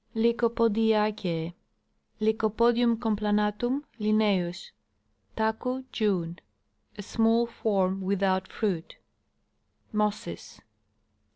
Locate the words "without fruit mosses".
8.01-10.59